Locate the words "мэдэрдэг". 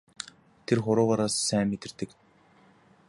1.69-2.09